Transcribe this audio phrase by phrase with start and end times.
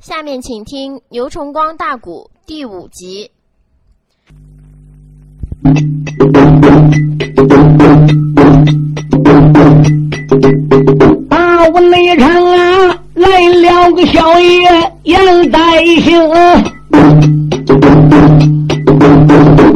[0.00, 3.30] 下面请听《牛崇光大鼓》第五集。
[11.28, 14.62] 大武内场啊，来了个小爷
[15.02, 16.18] 杨代兴，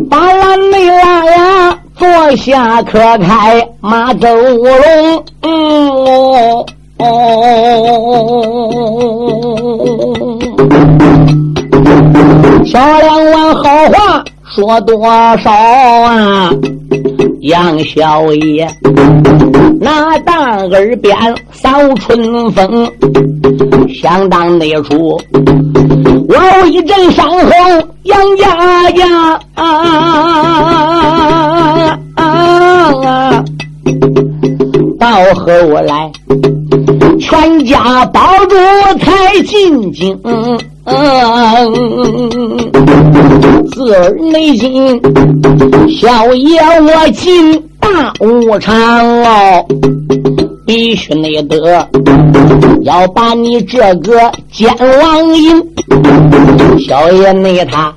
[0.09, 6.67] 把俺内郎呀坐下可开马走龙，嗯哦
[6.97, 7.05] 哦，
[12.65, 14.25] 小两碗好话
[14.55, 15.07] 说多
[15.39, 16.51] 少啊？
[17.41, 18.67] 杨小爷，
[19.81, 21.15] 那大耳边
[21.53, 22.91] 扫春风，
[23.93, 25.21] 想当那出，
[26.27, 27.51] 我有一阵伤后，
[28.05, 29.65] 杨家家啊
[32.15, 33.45] 啊啊！
[34.99, 36.11] 到后来，
[37.25, 38.55] 全家保住
[39.01, 40.15] 才进京。
[43.73, 45.01] 自儿内心，
[45.89, 48.77] 小爷我进大武场
[49.23, 49.67] 哦，
[50.67, 51.89] 必须内得
[52.83, 55.67] 要把你这个奸王营，
[56.87, 57.91] 小爷内他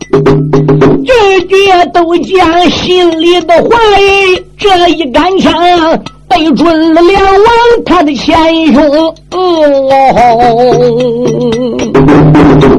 [1.03, 1.11] 句
[1.47, 1.55] 句
[1.93, 3.77] 都将心里的话
[4.57, 5.53] 这一杆枪。
[6.37, 8.37] 对准了梁王他的前
[8.71, 9.15] 胸，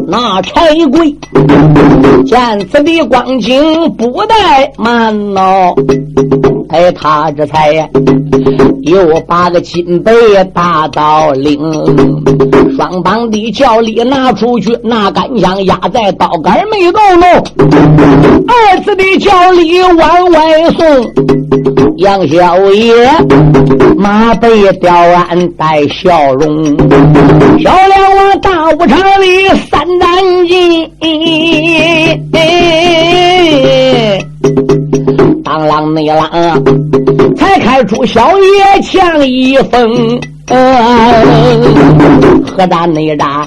[0.07, 1.13] 那柴贵
[2.25, 5.75] 见此的光景不怠慢哦，
[6.69, 7.91] 哎，他这才
[8.89, 10.13] 又把个金杯
[10.55, 11.59] 大刀领，
[12.77, 17.29] 双膀的轿里拿出去，那杆枪压在刀杆没动动，
[18.49, 20.87] 二次的轿里往外送，
[21.99, 23.09] 杨小爷。
[23.97, 26.65] 马背吊鞍带笑容，
[27.59, 30.09] 小了我大武场里三担
[30.47, 30.89] 金，
[35.45, 40.21] 当啷内啷，才开出小爷强一封。
[42.47, 43.47] 何大内扎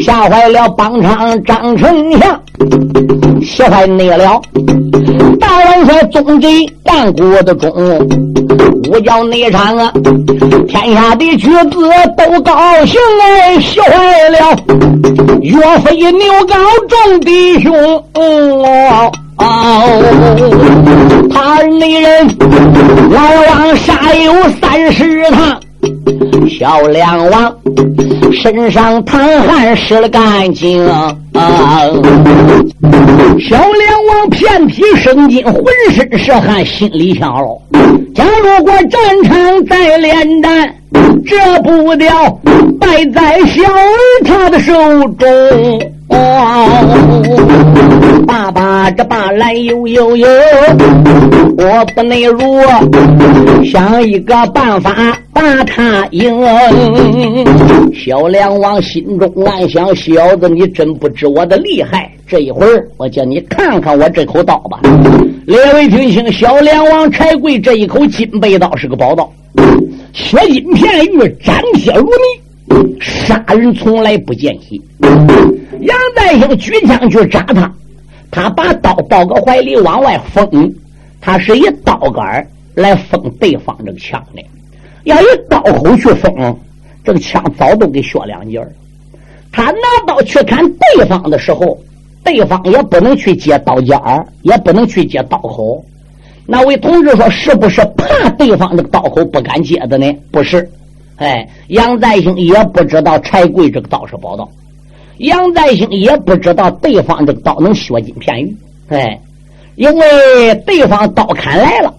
[0.00, 2.40] 吓坏了帮场张丞相，
[3.42, 4.40] 吓坏内了
[5.40, 7.68] 大元帅宗贼干国的忠，
[8.92, 9.92] 我叫内场啊，
[10.68, 14.56] 天下的举子都高兴哎，吓坏了
[15.42, 16.56] 岳飞牛皋
[16.88, 17.72] 众弟兄。
[18.14, 20.02] 哦，哦
[21.30, 22.28] 他内人
[23.10, 25.60] 老王杀有三十趟。
[26.48, 27.56] 小梁王
[28.32, 30.86] 身上淌汗湿了干净，
[33.40, 37.60] 小梁王遍体生津，浑身是汗，心里想喽：
[38.14, 40.74] 假如果战场再连战，
[41.26, 42.08] 这不掉
[42.80, 43.88] 败在小儿
[44.24, 44.72] 他的手
[45.18, 45.93] 中。
[46.08, 47.24] 哦，
[48.26, 50.28] 爸爸这把来悠悠悠，
[51.56, 52.60] 我不能如
[53.64, 56.30] 想一个办法把他赢。
[57.94, 62.10] 小梁王心中暗想：小子，你真不知我的厉害。
[62.26, 64.80] 这一会儿，我叫你看看我这口刀吧。
[65.46, 69.30] 列位听清，小梁王柴贵这一口金背刀是个宝刀，
[70.12, 72.40] 血金片玉，斩铁如泥，
[73.00, 74.80] 杀人从来不见血。
[75.80, 77.72] 杨再兴举枪去扎他，
[78.30, 80.72] 他把刀抱个怀里往外封，
[81.20, 84.42] 他是以刀杆来封对方这个枪的。
[85.04, 86.56] 要以刀口去封，
[87.04, 88.68] 这个枪早都给削两截了。
[89.52, 90.64] 他拿刀去砍
[90.96, 91.78] 对方的时候，
[92.24, 95.84] 对方也不能去接刀尖儿，也不能去接刀口。
[96.46, 100.68] 那位同志说：“是不是怕对方的刀口不敢接的呢？”不是，
[101.16, 104.48] 哎，杨再兴也不知道柴贵这个刀是宝刀。
[105.18, 108.56] 杨再兴也不知道对方这个刀能削金片玉，
[108.88, 109.20] 哎，
[109.76, 111.94] 因为对方刀砍来了，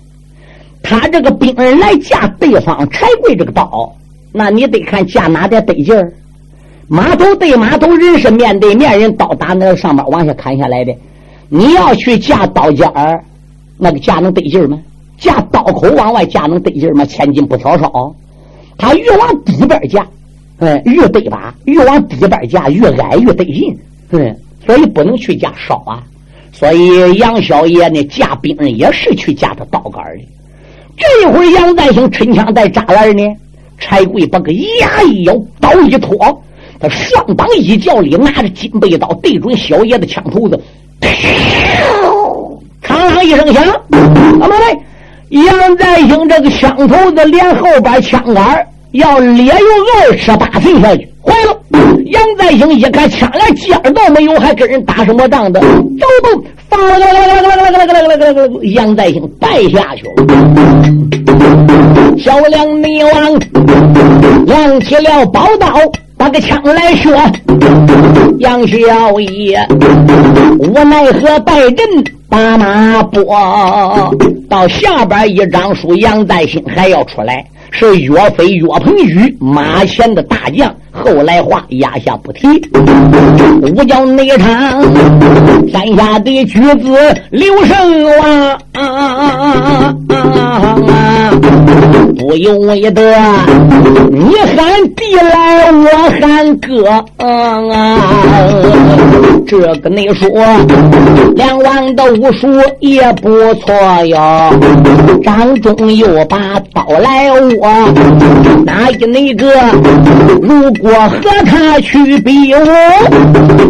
[0.84, 3.96] 他这个兵人来架对方柴贵这个刀，
[4.34, 6.12] 那你得看架哪点得劲儿。
[6.88, 10.94] 马头对马头，人是面对面，人刀打那上面往下砍下来的。
[11.48, 13.24] 你要去架刀尖儿，
[13.78, 14.78] 那个架能得劲儿吗？
[15.18, 17.06] 架刀口往外架能得劲儿吗？
[17.06, 18.14] 千斤不挑少，
[18.78, 20.06] 他越往底边架。
[20.60, 21.54] 哎，越得把？
[21.66, 23.78] 越往底边架，越矮越得劲。
[24.12, 24.36] 嗯，
[24.66, 26.04] 所以不能去架少啊。
[26.54, 30.24] 所以杨小爷呢，架兵也是去架他刀杆的。
[30.98, 33.22] 这一会儿，杨再兴抻枪在扎来呢，
[33.78, 36.18] 柴贵把个牙一咬，刀一拖，
[36.80, 40.58] 他双膀一叫里拿着金背刀对准小爷的枪头子，
[42.82, 44.00] 嘡啷一声响，怎
[44.40, 44.80] 么的？
[45.30, 51.58] 杨再兴这个枪头子连后边枪杆要咧有二尺八寸下去，坏了！
[52.06, 55.60] 杨再兴一看枪连尖儿都没有，还跟人打什么仗的？
[55.60, 55.68] 走
[56.24, 60.14] 走，放了个个个个个个个个个个，杨再兴败下去了。
[62.18, 63.14] 小梁你王
[64.46, 65.68] 亮起了宝刀，
[66.26, 67.14] 拿个枪来说
[68.42, 68.76] ：“杨小
[69.20, 69.64] 爷，
[70.58, 71.88] 我奈何败阵
[72.28, 73.22] 把马拨？
[74.50, 82.48] 到下边一张书，杨再兴还要出来。”是岳飞岳鹏举马前的大将，后来话压下不提。
[83.62, 84.82] 武将内场
[85.68, 86.98] 山下的举子
[87.32, 87.76] 刘胜
[88.74, 89.94] 啊，
[92.16, 93.02] 不由为得
[94.12, 95.88] 你喊弟来，我
[96.20, 97.98] 喊哥啊。
[99.48, 100.28] 这个你说
[101.36, 102.48] 两王的武术
[102.80, 103.74] 也不错
[104.06, 104.52] 哟。
[105.24, 106.38] 张忠又把
[106.74, 107.68] 刀来握。
[108.66, 109.48] 哪一那个？
[110.42, 112.58] 如果和他去比武，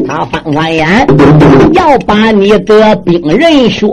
[0.08, 0.88] 他翻翻眼，
[1.74, 3.92] 要把你的兵人说。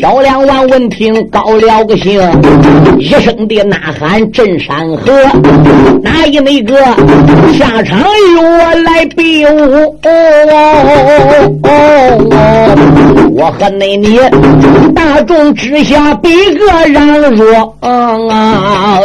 [0.00, 2.20] 小梁王闻听高了个兴，
[2.98, 5.12] 一声的呐喊震山河。
[6.02, 6.76] 哪一那个
[7.52, 9.98] 下场由我来比武？
[10.02, 10.10] 哦
[10.52, 10.54] 哦
[11.64, 11.68] 哦
[12.30, 12.34] 哦
[13.32, 14.18] 我和那你
[14.94, 19.00] 大众之下比个让弱啊！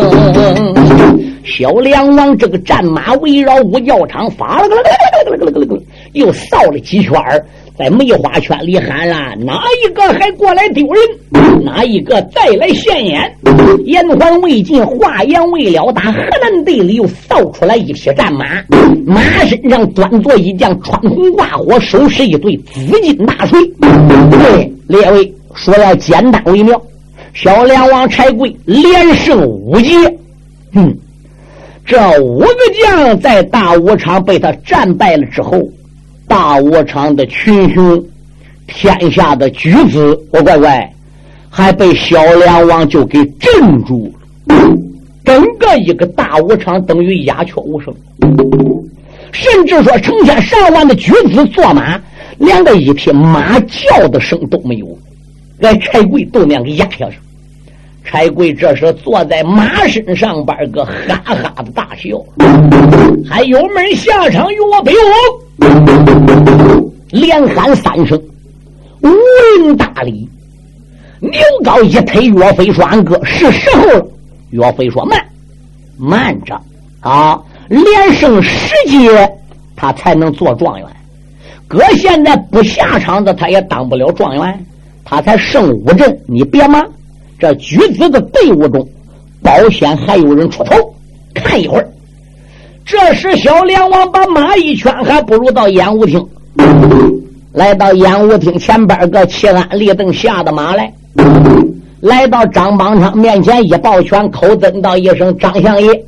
[1.46, 7.46] 小梁王这个战马围绕五教场发了个了个了个了个了个了个，又扫了几圈儿
[7.78, 11.64] 在梅花圈里喊了：哪一个还过来丢人？
[11.64, 13.36] 哪一个再来现眼？
[13.86, 18.46] 言还未尽，话言未了，打河南队里又扫出来一匹战马，
[19.06, 23.60] 马身上端坐一将，穿红挂火，手持一对紫金大锤。
[24.30, 26.80] 对，列位说要简单为妙。
[27.34, 29.96] 小梁王柴贵连胜五捷，
[30.76, 30.96] 哼，
[31.84, 32.48] 这五个
[32.84, 35.60] 将在大武场被他战败了之后，
[36.28, 38.04] 大武场的群雄，
[38.68, 40.94] 天下的举子，我乖乖，
[41.50, 44.12] 还被小梁王就给镇住
[44.48, 44.56] 了，
[45.24, 47.94] 整个一个大武场等于鸦雀无声，
[49.32, 52.00] 甚至说成千上万的举子坐马，
[52.38, 54.98] 连个一匹马叫的声都没有，
[55.60, 57.18] 连柴贵都那样给压下去。
[58.06, 62.22] 柴贵这时坐在马身上边个哈哈的大笑，
[63.28, 64.92] 还有门下场与我比
[66.70, 68.22] 武，连喊三声，
[69.02, 69.08] 无
[69.64, 70.28] 人大礼。
[71.22, 71.32] 牛
[71.64, 74.06] 高一推岳飞说：“俺哥是时候了。”
[74.52, 75.26] 岳飞说：“慢，
[75.98, 76.60] 慢着
[77.00, 77.42] 啊！
[77.70, 79.10] 连胜十节，
[79.76, 80.86] 他才能做状元。
[81.68, 84.66] 哥现在不下场子，他也当不了状元。
[85.06, 86.86] 他才胜五阵，你别忙。”
[87.44, 88.88] 这举子的队伍中，
[89.42, 90.96] 保险还有人出头，
[91.34, 91.86] 看一会儿。
[92.86, 96.26] 这时，小梁王把马一圈，还不如到演武厅。
[97.52, 100.94] 来到演武厅前边个齐安立凳下的马来，
[102.00, 106.02] 来到张邦昌面前一抱拳，口尊道一声：“张相爷，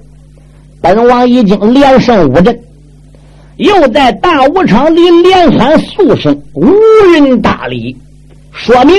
[0.79, 2.57] 本王已经连胜五阵，
[3.57, 6.65] 又在大武场里连喊数声，无
[7.11, 7.93] 人大礼，
[8.53, 8.95] 说明。”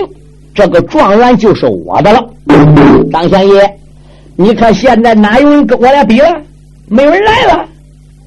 [0.56, 2.26] 这个状元就是我的了，
[3.12, 3.79] 张相爷，
[4.37, 6.32] 你看现在哪有人跟我俩比了？
[6.88, 7.69] 没人来了。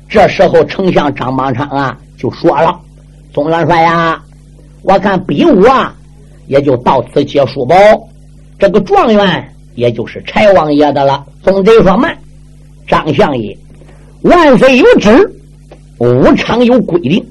[0.08, 2.80] 这时候，丞相张邦昌啊就说了
[3.34, 4.22] ：“总元帅呀，
[4.84, 5.92] 我看比武啊
[6.46, 7.76] 也就到此结束吧。
[8.60, 12.16] 这个状元也就是柴王爷的了。”总得说：“慢，
[12.88, 13.58] 张相爷，
[14.22, 15.34] 万岁有旨，
[15.98, 17.26] 武场有规定，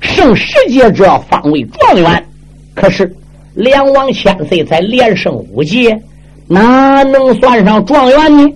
[0.00, 2.24] 胜十节者方为状元。
[2.76, 3.12] 可是。”
[3.54, 6.00] 梁王千岁才连胜五届，
[6.46, 8.52] 哪能算上状元呢？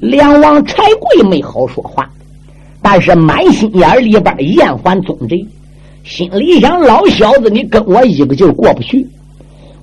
[0.00, 2.08] 梁王柴贵没好说话，
[2.80, 5.44] 但是满心眼里边厌烦宗贼，
[6.04, 9.06] 心里想：老小子，你跟我一个劲过不去。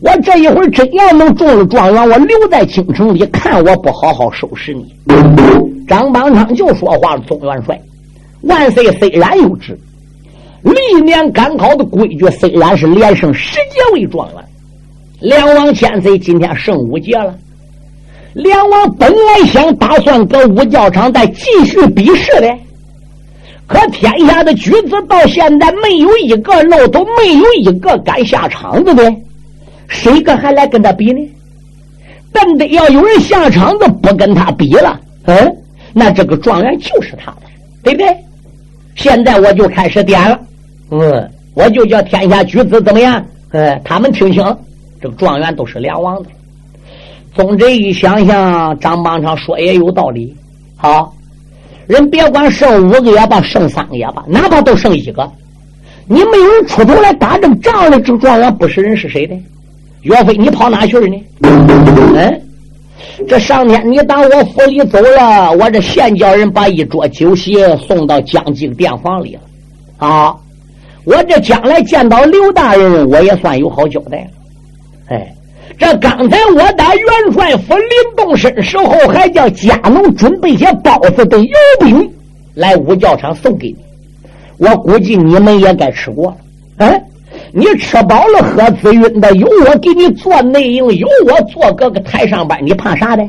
[0.02, 4.96] 我这一会儿真要能中了状元，我留在京城里，看我不好好收拾你。
[5.88, 7.78] 张邦昌就说话了：“宗元帅，
[8.44, 9.78] 万岁虽然有旨。”
[10.62, 14.44] 历年赶考的规矩虽然是连胜十节为状元，
[15.22, 17.36] 梁王千岁今天胜五节了。
[18.34, 22.48] 梁王本来想打算搁五教场再继续比试的，
[23.68, 29.14] 可天下的举子到现在没有一个漏都没有一个敢下场子的，
[29.88, 31.20] 谁个还来跟他比呢？
[32.32, 35.58] 但得要有人下场子不跟他比了，嗯，
[35.94, 37.42] 那这个状元就是他的，
[37.84, 38.16] 对不对？
[39.00, 40.38] 现在我就开始点了。
[40.92, 43.26] 嗯，我就叫天下举子怎么样？
[43.52, 44.44] 呃，他们听清，
[45.02, 46.30] 这个状元都是梁王的。
[47.34, 50.36] 宗贼一想想，张邦昌说也有道理。
[50.76, 51.14] 好，
[51.88, 55.32] 人别管剩五个也罢，剩三个也罢，哪怕都剩一个，
[56.06, 59.34] 你没有人出头来打这个仗的，这状元不是人是谁的？
[60.02, 61.24] 岳飞，你跑哪去了呢？
[61.44, 62.42] 嗯，
[63.28, 67.56] 这上天你打我府里走了，我这现叫人把一桌酒席
[67.88, 69.42] 送到江津殿房里了。
[69.98, 70.36] 啊，
[71.04, 74.30] 我这将来见到刘大人，我也算有好交代了。
[75.08, 75.36] 哎，
[75.78, 81.52] 这刚才我打元帅府临动身时候，还叫家奴准备些包子的油
[81.82, 82.10] 饼
[82.54, 83.78] 来五教场送给你。
[84.58, 86.38] 我估计你们也该吃过了。
[86.78, 87.04] 嗯。
[87.52, 93.28] 你吃饱了喝滋晕的，有我给你做内应，有我做个个台上班，你怕啥的？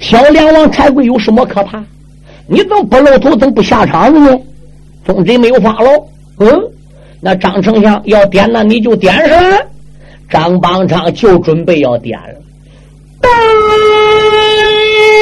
[0.00, 1.82] 小梁王柴贵有什么可怕？
[2.46, 4.38] 你怎么不露头，怎么不下场子呢？
[5.04, 6.06] 宗真没有发喽。
[6.38, 6.48] 嗯，
[7.20, 9.40] 那张丞相要点，那你就点上。
[10.28, 12.34] 张邦昌就准备要点了。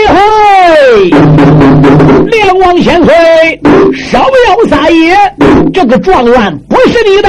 [0.08, 1.10] 嘿，
[2.30, 3.60] 梁王千岁，
[3.94, 5.14] 稍要撒野，
[5.72, 7.28] 这个状元是你的，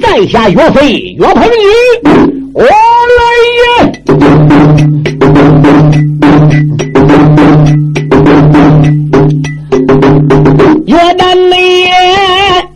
[0.00, 1.50] 在下岳飞岳鹏宇，
[2.54, 2.68] 我来
[3.58, 3.62] 也。
[10.86, 11.56] 岳旦内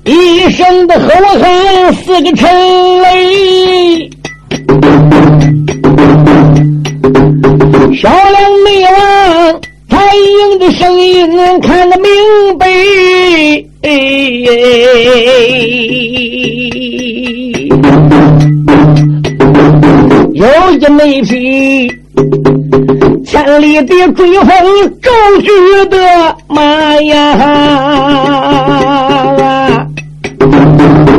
[0.04, 2.48] 一声的吼喊，四个臣
[3.02, 4.10] 雷。
[7.94, 12.10] 小梁内王太英的声音看得明
[12.58, 12.66] 白，
[14.46, 14.52] 有
[20.70, 21.90] 一那匹
[23.24, 24.48] 千里的追风
[25.02, 25.10] 骤
[25.40, 25.48] 去
[25.90, 25.96] 的
[26.46, 26.62] 马
[27.02, 27.16] 呀！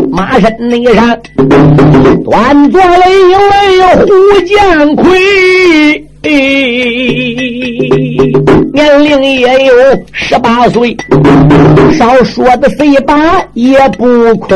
[0.09, 1.19] 马身内上
[2.23, 4.05] 端坐了一位胡
[4.45, 4.95] 建
[6.21, 6.31] 奎，
[8.73, 9.73] 年龄也有
[10.11, 10.95] 十八岁，
[11.97, 13.15] 少说的岁把
[13.53, 14.55] 也不亏。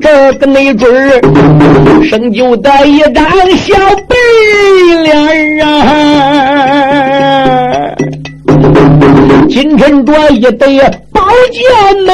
[0.00, 1.20] 这个没准儿
[2.04, 3.24] 生就的一张
[3.56, 3.74] 小
[4.08, 4.14] 白
[5.02, 5.68] 脸啊！
[9.48, 10.78] 金衬着一对
[11.12, 11.62] 宝剑
[12.06, 12.12] 眉，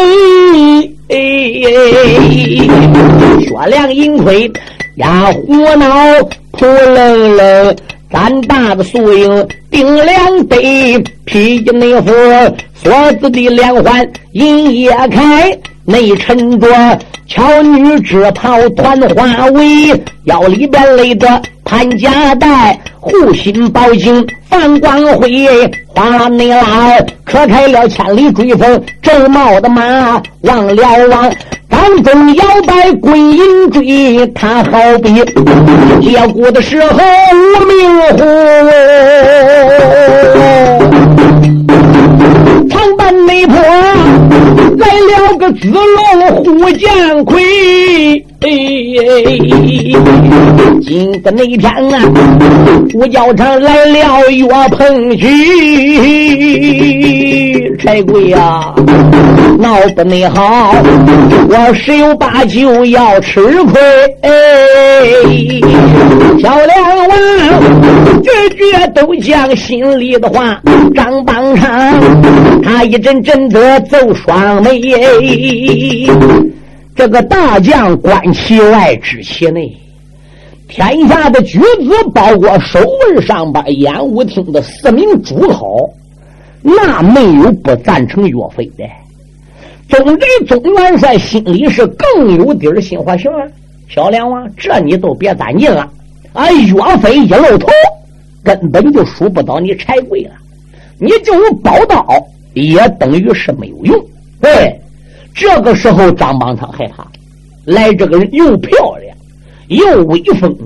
[3.45, 4.51] 雪亮银盔
[4.97, 5.87] 压虎脑，
[6.57, 7.77] 扑棱棱，
[8.11, 12.13] 胆大的素影顶两对，披着那副
[12.75, 16.69] 锁子的连环银叶开，内衬着
[17.27, 19.89] 巧女织袍团花围，
[20.25, 22.79] 腰里边勒着潘家带。
[23.01, 26.63] 护心宝镜放光辉，花内老
[27.23, 31.31] 磕开了千里追风正茂的马，望了望
[31.75, 35.13] 当中摇摆鬼影追，他好比
[36.01, 36.89] 接骨的时候
[37.33, 38.25] 无名虎，
[42.69, 43.57] 长坂内坡
[44.79, 48.25] 来了个子龙虎剑魁。
[50.83, 52.03] 今个那天啊，
[52.95, 55.27] 五教场来了岳鹏举，
[57.79, 58.75] 柴贵呀，
[59.59, 60.75] 闹不内好，
[61.49, 63.81] 我十有八九要吃亏。
[64.21, 64.31] 哎
[66.43, 67.09] 小梁王
[68.25, 68.65] 句句
[68.95, 70.61] 都讲心里的话，
[70.95, 72.01] 张邦昌
[72.63, 74.81] 他一阵阵的皱双眉。
[76.97, 79.77] 这个大将观其外知其内，
[80.69, 85.77] 天下的举子，包括守卫上边演武厅的四名主考，
[86.63, 88.85] 那没有不赞成岳飞的。
[89.89, 93.43] 总之，总元帅心里是更有底儿，心话行啊，
[93.89, 95.91] 小梁王，这你都别担心了。
[96.33, 97.69] 啊，岳飞一露头，
[98.45, 100.31] 根本就输不到你柴贵了。
[100.99, 102.07] 你就有宝刀，
[102.53, 104.07] 也等于是没有用。
[104.41, 104.79] 对。
[105.35, 107.05] 这个时候，张邦昌害怕，
[107.65, 109.17] 来这个人又漂亮
[109.67, 110.57] 又威风，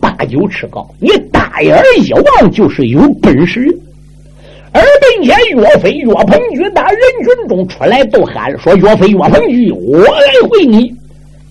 [0.00, 3.60] 八九尺高，你大眼一望就是有本事。
[4.72, 10.92] 而并且岳飞岳鹏举打人群中出来，都喊说：“岳飞岳鹏举，我来会你！”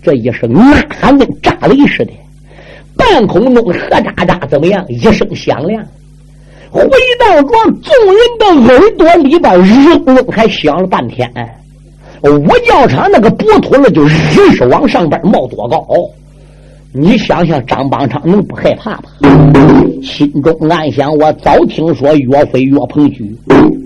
[0.03, 2.11] 这一声呐喊跟炸雷似的，
[2.97, 4.83] 半空中呵喳喳怎么样？
[4.89, 5.83] 一声响亮，
[6.71, 6.81] 回
[7.19, 9.59] 到庄众人的耳朵里边，
[10.05, 11.31] 嗡嗡还响了半天。
[12.23, 15.85] 五教场那个不土了，就日是往上边冒多高？
[16.91, 19.03] 你想想，张邦昌能不害怕吗？
[20.01, 23.35] 心中暗想：我早听说岳飞岳鹏举，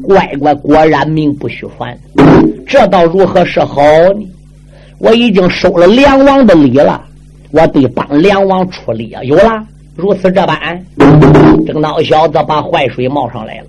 [0.04, 1.98] 乖乖，果然名不虚传。
[2.66, 3.82] 这倒如何是好
[4.16, 4.26] 呢？
[4.98, 7.04] 我已经收了梁王的礼了，
[7.52, 9.22] 我得帮梁王出力啊！
[9.24, 9.64] 有了，
[9.96, 10.58] 如此这般，
[11.66, 13.66] 这个老小子把坏水冒上来了。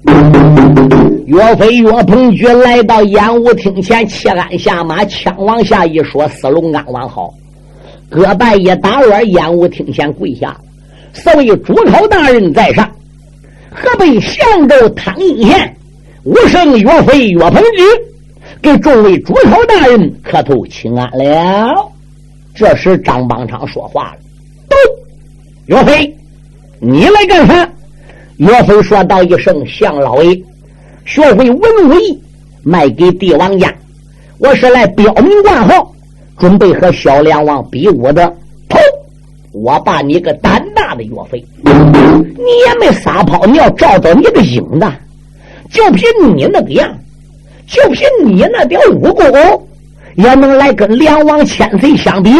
[1.26, 7.32] 岳飞、岳鹏举来到演武厅前，切鞍下马，枪往下一说：“四龙安王好。”
[8.08, 10.56] 各拜一打碗，演武厅前跪下。
[11.12, 12.88] 四位主考大人在上，
[13.70, 15.76] 河北相州汤阴县
[16.24, 17.82] 武圣岳飞、岳鹏举
[18.60, 21.91] 给众位主考大人磕头请安了。
[22.54, 24.16] 这时张邦昌说话了
[24.68, 24.76] ：“都，
[25.66, 26.16] 岳飞，
[26.80, 27.68] 你来干啥？”
[28.38, 30.40] 岳飞说道一声：“向老爷。”
[31.04, 32.22] 学会文武艺，
[32.62, 33.74] 卖给帝王家。
[34.38, 35.92] 我是来标明挂号，
[36.38, 38.24] 准备和小梁王比武的。
[38.68, 38.78] 头，
[39.52, 44.86] 我把你个胆大的岳飞，你也没撒泡尿照照你的影子，
[45.70, 46.96] 就凭你那个样，
[47.66, 49.68] 就凭你那点武功，
[50.16, 52.30] 也能来跟梁王千岁相比？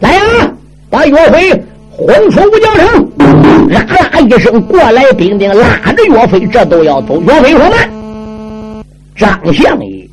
[0.00, 0.52] 来呀，
[0.90, 1.64] 把岳飞！
[1.94, 7.20] 轰出五角城，啦啦一声，过来兵丁拉着岳飞，这都要走。
[7.20, 10.08] 岳飞说：“慢，张相爷，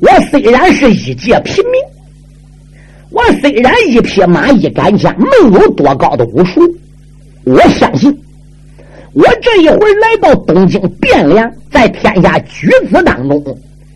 [0.00, 1.74] 我虽然是一介平民，
[3.10, 6.62] 我虽然一匹马一杆枪，没有多高的武术，
[7.44, 8.10] 我相信，
[9.12, 13.44] 我这一会儿来到东京汴梁，在天下举子当中，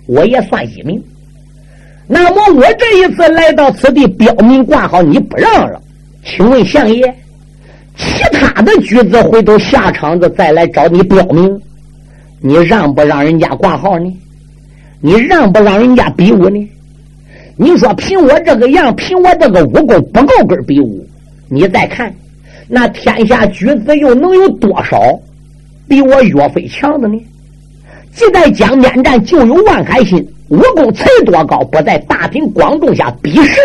[0.06, 1.02] 我也算一名。
[2.08, 5.80] 那么我这一次来到此地标明挂号，你不让了。”
[6.24, 7.14] 请问相爷，
[7.96, 11.60] 其他的举子回头下场子再来找你标明，
[12.40, 14.12] 你让不让人家挂号呢？
[15.00, 16.68] 你让不让人家比武呢？
[17.56, 21.06] 你说凭我这个样，凭我这个武功不够跟比武？
[21.48, 22.12] 你再看，
[22.68, 25.00] 那天下举子又能有多少
[25.88, 27.18] 比我岳飞强的呢？
[28.12, 33.58] 即在江边战，就有万海心，武功才多高，不在大庭广众下比试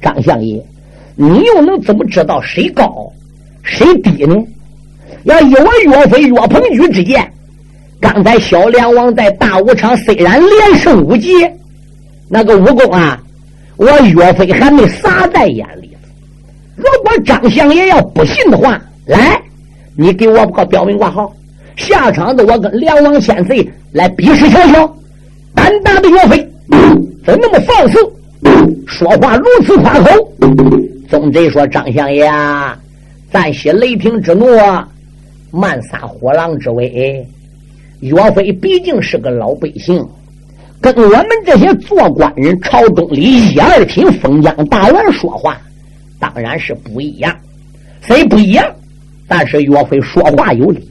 [0.00, 0.62] 张相爷。
[1.16, 3.12] 你又能怎么知道谁高
[3.62, 4.36] 谁低呢？
[5.24, 7.30] 要以我岳飞岳鹏举之见，
[8.00, 11.28] 刚才小梁王在大武场虽然连胜五级，
[12.28, 13.20] 那个武功啊，
[13.76, 15.90] 我岳飞还没撒在眼里。
[16.76, 19.38] 如果张相爷要不信的话，来，
[19.94, 21.30] 你给我个标明挂号，
[21.76, 24.96] 下场子我跟梁王千岁来比试瞧瞧。
[25.70, 26.52] 胆大的岳飞
[27.24, 27.98] 怎那么放肆，
[28.86, 30.32] 说话如此夸口？
[31.08, 32.76] 宗贼说：“张相爷啊，
[33.30, 34.46] 暂息雷霆之怒，
[35.50, 37.24] 慢撒火狼之威。
[38.00, 40.04] 岳飞毕竟是个老百姓，
[40.80, 43.20] 跟我们这些做官人、朝中里
[43.52, 45.60] 一二品封疆大员说话，
[46.18, 47.36] 当然是不一样。
[48.02, 48.66] 虽不一样，
[49.28, 50.90] 但是岳飞说话有理。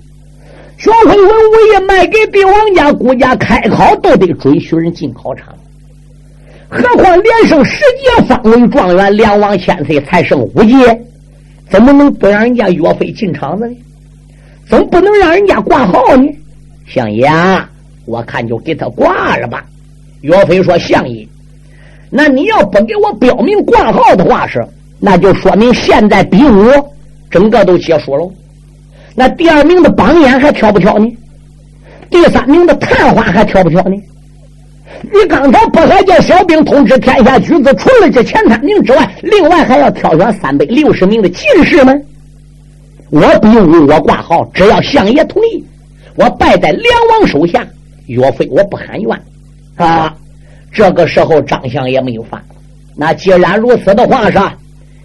[0.80, 5.54] 学会文武艺，卖给帝王家、国家开考，都得准许人进考场。”
[6.72, 11.02] 何况连胜十届方为状元，梁王千岁才胜五届，
[11.70, 13.76] 怎么能不让人家岳飞进场子呢？
[14.70, 16.30] 总不能让人家挂号呢？
[16.88, 17.30] 相爷，
[18.06, 19.66] 我看就给他挂了吧。
[20.22, 21.28] 岳飞说：“相爷，
[22.10, 24.66] 那你要不给我标明挂号的话是，
[25.00, 26.72] 那就说明现在比武
[27.30, 28.32] 整个都结束了。
[29.20, 31.06] 那第二名的榜眼还挑不挑呢？
[32.10, 33.98] 第三名的探花还挑不挑呢？”
[35.12, 41.94] 你刚才不还叫小兵通知天下举子，除了这前三名之外，另外还要挑选三百六十名的进士吗？
[43.10, 45.62] 我比武，我挂号，只要相爷同意，
[46.16, 47.68] 我拜在梁王手下。
[48.06, 49.22] 岳飞，我不喊冤
[49.76, 50.16] 啊！
[50.72, 52.42] 这个时候，张相爷没有发。
[52.96, 54.40] 那既然如此的话，是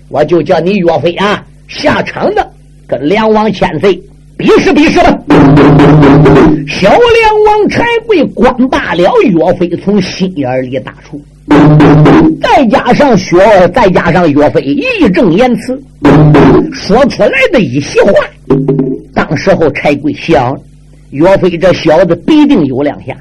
[0.08, 2.48] 我就叫你岳飞啊下场的，
[2.86, 4.00] 跟梁王千岁。
[4.36, 5.16] 比试比试吧！
[6.66, 11.22] 小梁王柴贵关罢了，岳飞从心眼里打出，
[12.42, 15.80] 再加上雪儿，再加上岳飞义正言辞
[16.72, 18.12] 说出来的一席话，
[19.14, 20.58] 当时候柴贵想，
[21.10, 23.16] 岳飞这小子必定有两下，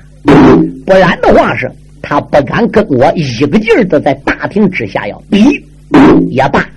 [0.84, 1.72] 不然的话是，
[2.02, 5.64] 他不敢跟我一个劲儿的在大庭之下要比。
[6.32, 6.68] 也罢，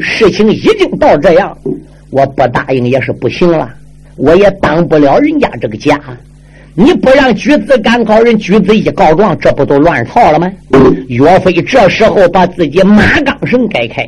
[0.00, 1.54] 事情已经到这样，
[2.12, 3.68] 我不答应也是不行了。
[4.16, 5.98] 我也当不了人家这个家，
[6.74, 10.52] 你不让举子赶考，人举子一告状，这不都乱套了吗？
[11.08, 14.06] 岳飞这时候把自己马缰绳解开，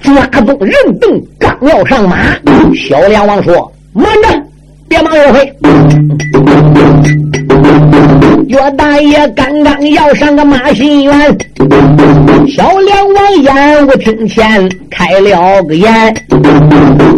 [0.00, 2.36] 抓住人凳，刚要上马，
[2.74, 4.42] 小梁王说：“慢着，
[4.88, 5.52] 别忙岳飞。”
[8.48, 11.12] 岳大爷刚刚要上个马新元，
[12.48, 16.14] 小梁王演武厅前开了个眼，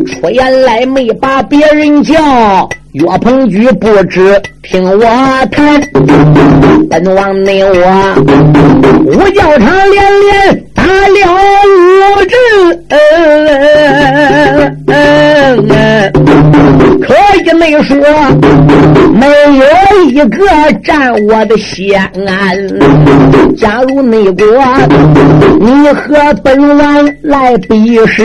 [0.06, 5.06] 出言来没把别人叫，岳鹏举不知听我
[5.50, 5.80] 谈，
[6.90, 8.14] 本王内我
[9.06, 10.64] 五教场连连。
[10.84, 11.16] 打了
[11.64, 12.36] 五阵，
[17.58, 17.96] 内说，
[19.14, 19.64] 没有
[20.10, 20.46] 一个
[20.84, 20.92] 占
[21.24, 22.68] 我的先安。
[23.56, 24.44] 假如内国，
[25.58, 28.22] 你和本王来比试，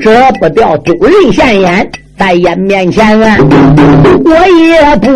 [0.00, 1.88] 这不掉丢人现眼。
[2.18, 3.18] 在眼面前，
[4.24, 5.08] 我也不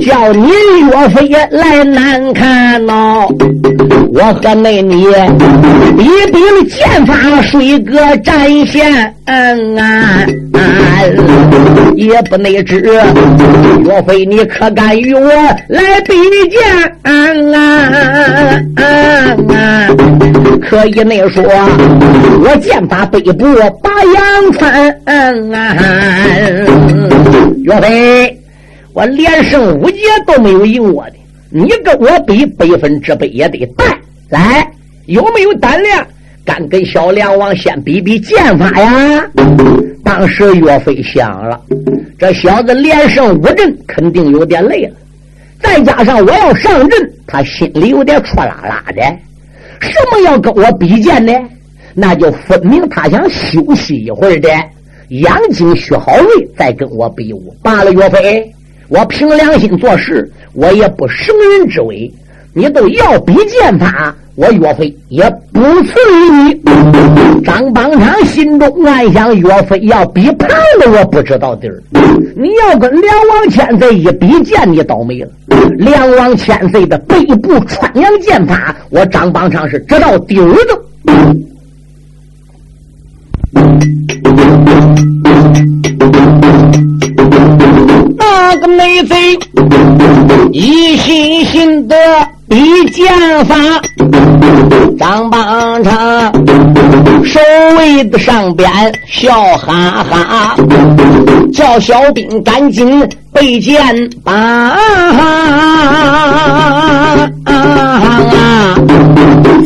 [0.00, 0.48] 叫你
[0.90, 3.26] 岳飞来难看呐。
[4.12, 10.24] 我和那你一比剑法，水哥战线，嗯、啊
[11.96, 15.30] 也不内知岳飞，你可敢与我
[15.68, 16.14] 来比
[16.48, 16.60] 剑？
[20.62, 21.42] 可以内说，
[22.44, 23.44] 我剑法北部
[23.82, 24.94] 把阳川。
[27.64, 28.40] 岳飞，
[28.92, 31.14] 我连胜五节都没有赢我的，
[31.50, 33.84] 你跟我比百分之百也得败。
[34.28, 34.70] 来，
[35.06, 36.06] 有没有胆量？
[36.44, 39.24] 敢跟小梁王先比比剑法呀？
[40.02, 41.60] 当时岳飞想了，
[42.18, 44.96] 这小子连胜五阵，肯定有点累了。
[45.62, 49.02] 再加上我要上阵，他心里有点戳拉拉的。
[49.80, 51.32] 什么要跟我比剑呢？
[51.94, 54.48] 那就分明他想休息一会儿的。
[55.08, 57.92] 养精蓄好力，再跟我比武罢了。
[57.92, 58.50] 岳飞，
[58.88, 62.10] 我凭良心做事，我也不生人之威。
[62.52, 66.60] 你都要比剑法，我岳飞也不次于你。
[67.44, 70.48] 张邦昌心中暗想：岳飞要比胖
[70.80, 71.82] 的，我不知道底儿。
[72.36, 75.30] 你要跟梁王千岁一比剑，你倒霉了。
[75.78, 80.82] 梁王千岁的背部穿杨剑法，我张邦昌是知道底儿的。
[88.16, 89.16] 那个内贼
[90.52, 91.96] 一心心的
[92.50, 93.06] 一剑
[93.46, 93.54] 法，
[94.98, 96.32] 张邦昌
[97.24, 97.40] 守
[97.78, 98.68] 卫的上边
[99.06, 100.56] 笑哈哈，
[101.52, 103.78] 叫小兵赶紧备剑
[104.24, 104.76] 把。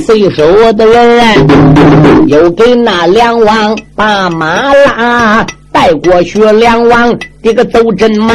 [0.07, 8.33] 随手的人又给那梁王把马拉带过去，梁王这个走阵马，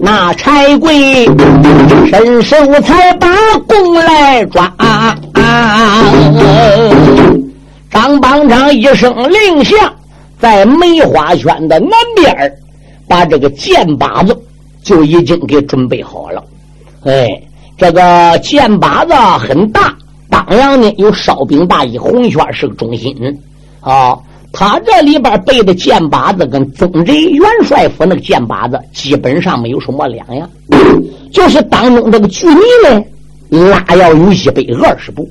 [0.00, 1.26] 那柴贵
[2.08, 3.26] 伸手才把
[3.66, 4.72] 弓来抓。
[4.76, 6.04] 啊啊啊
[7.90, 9.92] 张邦昌一声令下，
[10.38, 12.52] 在梅花圈的南边
[13.08, 14.40] 把这个箭靶子
[14.80, 16.44] 就已经给准备好了。
[17.04, 17.28] 哎，
[17.76, 19.12] 这个箭靶子
[19.44, 19.92] 很大。
[20.30, 23.12] 当然呢，有哨兵大衣，红圈是个中心
[23.80, 24.16] 啊。
[24.52, 30.48] 他这里边背的箭靶子跟曾贼元帅府那个箭靶子基本上没有什么两样，
[31.32, 33.02] 就是当中这个距离呢，
[33.70, 35.28] 拉要有一百二十步。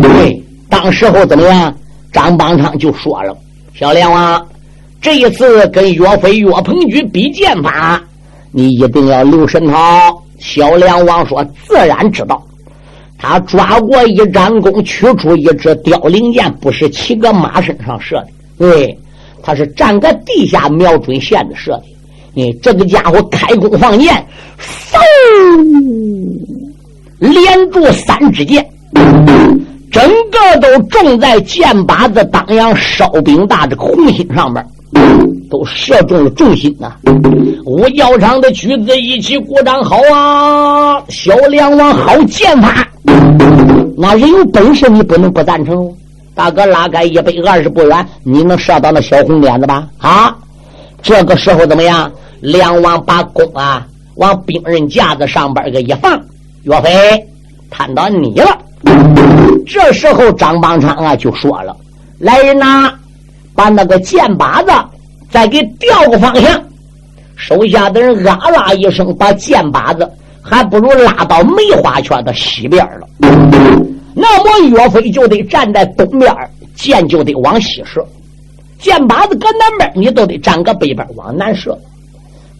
[0.00, 1.74] 对，当时候怎么样？
[2.12, 3.36] 张邦昌就说了
[3.72, 4.44] ：“小梁王，
[5.00, 8.02] 这一次跟岳飞、岳鹏举比剑法，
[8.50, 12.42] 你一定要留神好。”小梁王说：“自然知道。”
[13.22, 18.28] 他抓过一张弓，取出一支凋零箭，不是骑个马身上射的，
[18.58, 18.98] 对，
[19.42, 21.82] 他是站个地下瞄准线的射的。
[22.32, 24.14] 你这个家伙开弓放箭，
[24.90, 24.98] 嗖，
[27.18, 28.66] 连住三支箭，
[29.92, 34.64] 整个都中在箭靶子当阳烧饼大这个红心上面，
[35.50, 36.92] 都射中了重心呐！
[37.66, 41.02] 五角场的举子一起鼓掌，好啊！
[41.08, 42.86] 小梁王好剑法。
[43.96, 45.92] 那人有本事，你不能不赞成。
[46.34, 49.86] 大哥拉开一百二十步远，你能射到那小红点子吧？
[49.98, 50.34] 啊！
[51.02, 52.10] 这个时候怎么样？
[52.40, 56.18] 梁王把弓啊往兵刃架子上边个一放，
[56.62, 56.90] 岳飞
[57.68, 58.56] 看到你了。
[59.66, 61.76] 这时候张邦昌啊就说了
[62.18, 62.90] ：“来人呐，
[63.54, 64.72] 把那个箭靶子
[65.30, 66.62] 再给调个方向。”
[67.36, 70.10] 手下的人啊啦一声，把箭靶子。
[70.50, 73.06] 还不如拉到梅花圈的西边了。
[74.12, 76.34] 那么岳飞就得站在东边，
[76.74, 78.02] 箭就得往西射；
[78.80, 81.78] 箭靶子搁南边，你都得站个北边往南射。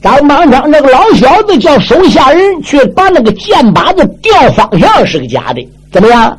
[0.00, 6.38] 张邦昌那个老小子叫手下人去把那个箭靶子调方向是个假的，怎么样？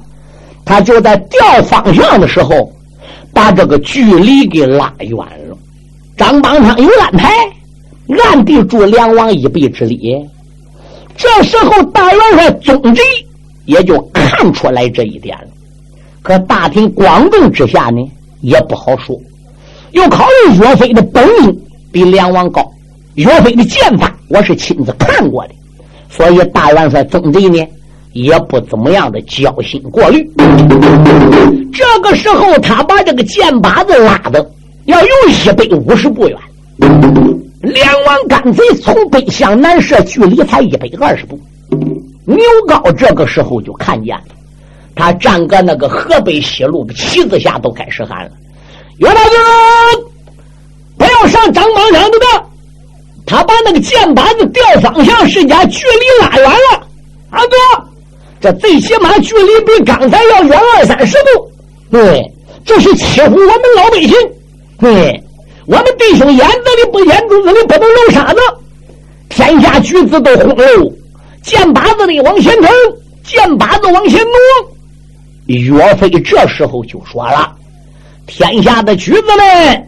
[0.63, 2.71] 他就在调方向的时候，
[3.33, 5.57] 把这个距离给拉远了。
[6.15, 7.29] 张邦昌有安排，
[8.23, 10.15] 暗地助梁王一臂之力。
[11.21, 13.01] 这时候，大元帅宗贼
[13.65, 15.47] 也就看出来这一点了。
[16.23, 19.15] 可大庭广众之下呢，也不好说。
[19.91, 22.71] 又考虑岳飞的本领比梁王高，
[23.13, 25.53] 岳飞的剑法我是亲自看过的，
[26.09, 27.63] 所以大元帅宗贼呢
[28.13, 30.27] 也不怎么样的焦心过虑。
[31.71, 34.49] 这个时候，他把这个箭靶子拉的
[34.85, 36.37] 要有一百五十步远。
[37.61, 41.39] 两王干贼从北向南射，距离才一百二十步。
[42.25, 44.23] 牛皋这个时候就看见了，
[44.95, 48.31] 他站个那个河北西路的旗子下，都开始喊了
[48.97, 49.33] ：“岳大军，
[50.97, 52.49] 不要上张邦上的当！”
[53.25, 56.87] 他把那个箭靶子调方向，是将距离拉远了。
[57.29, 57.55] 阿哥，
[58.39, 61.51] 这最起码距离比刚才要远二三十步。
[61.91, 62.33] 对，
[62.65, 64.13] 这是欺负我们老百姓。
[64.79, 65.23] 对。
[65.67, 68.39] 我们弟兄眼子里不眼珠子里不能揉沙子，
[69.29, 70.91] 天下举子都轰喽，
[71.43, 72.69] 箭靶子里往前冲，
[73.23, 74.71] 箭靶子往前挪。
[75.45, 77.55] 岳飞这时候就说了
[78.25, 79.87] ：“天下的举子们，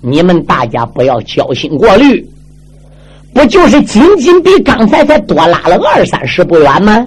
[0.00, 2.26] 你们大家不要焦心过虑，
[3.32, 7.06] 不就是仅仅比刚才才多拉了二三十步远吗？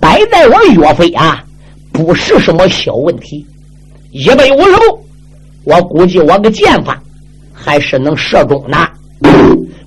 [0.00, 1.42] 摆在我岳飞啊，
[1.92, 3.44] 不是什么小问题，
[4.10, 5.04] 一百五十步，
[5.64, 7.00] 我估计我个箭法。”
[7.64, 8.76] 还是能射中的，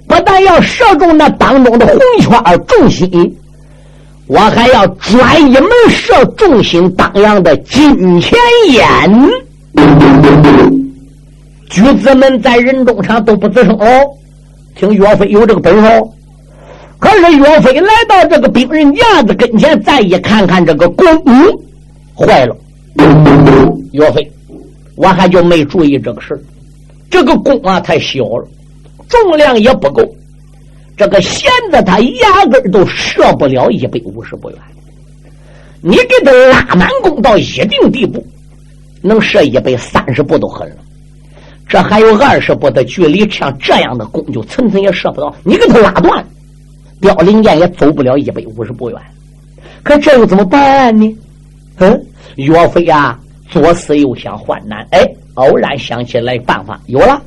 [0.07, 2.31] 不但要射中那当中的红圈
[2.65, 3.37] 重心，
[4.27, 9.29] 我还要专一门射重心当阳的金钱眼。
[11.69, 13.85] 举子们在人中场都不吱声哦，
[14.77, 16.03] 听岳飞有这个本事。
[16.97, 21.05] 可是岳飞来到这个兵人架子跟前，再一看看这个弓，
[22.15, 22.55] 坏了。
[23.91, 24.31] 岳飞，
[24.95, 26.39] 我还就没注意这个事。
[27.09, 28.47] 这个弓啊太小了，
[29.07, 30.03] 重量也不够。
[30.97, 34.59] 这个弦子它压根都射不了一百五十步远。
[35.81, 38.25] 你给他拉满弓到一定地步，
[39.01, 40.77] 能射一百三十步都狠了。
[41.67, 45.35] 这还有二十步的距离，像这样的弓就层层也射不到。
[45.43, 46.25] 你给他拉断，
[47.01, 48.99] 凋零箭也走不了一百五十步远。
[49.83, 51.17] 可这又怎么办呢？
[51.77, 52.05] 嗯，
[52.35, 53.19] 岳飞啊，
[53.61, 55.01] 左思右想，患难，哎。
[55.35, 57.21] 偶然想起来办法，有了。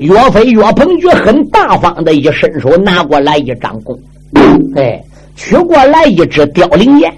[0.00, 3.96] 岳飞岳鹏举很大方的一伸手，拿过来一张弓，
[4.74, 5.00] 哎，
[5.36, 7.12] 取过来一支凋零箭。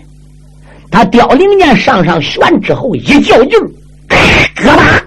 [0.91, 3.67] 他凋零箭上上旋之后，一较劲儿，
[4.63, 5.03] 咯哒，